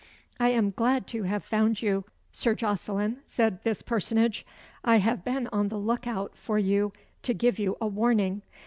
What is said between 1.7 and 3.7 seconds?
you, Sir Jocelyn," said